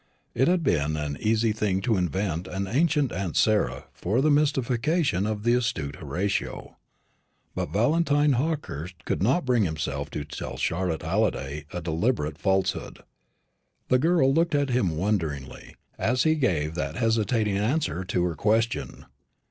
It 0.33 0.47
had 0.47 0.63
been 0.63 0.97
an 0.97 1.15
easy 1.19 1.51
thing 1.51 1.79
to 1.81 1.95
invent 1.95 2.47
an 2.47 2.65
ancient 2.65 3.11
aunt 3.11 3.37
Sarah 3.37 3.85
for 3.93 4.19
the 4.19 4.31
mystification 4.31 5.27
of 5.27 5.43
the 5.43 5.53
astute 5.53 5.97
Horatio; 5.97 6.77
but 7.53 7.69
Valentine 7.69 8.31
Hawkehurst 8.31 9.05
could 9.05 9.21
not 9.21 9.45
bring 9.45 9.61
himself 9.63 10.09
to 10.09 10.23
tell 10.25 10.57
Charlotte 10.57 11.03
Halliday 11.03 11.67
a 11.71 11.83
deliberate 11.83 12.39
falsehood. 12.39 13.01
The 13.89 13.99
girl 13.99 14.33
looked 14.33 14.55
at 14.55 14.71
him 14.71 14.97
wonderingly, 14.97 15.75
as 15.99 16.23
he 16.23 16.33
gave 16.33 16.73
that 16.73 16.95
hesitating 16.95 17.59
answer 17.59 18.03
to 18.05 18.23
her 18.23 18.33
question. 18.33 19.05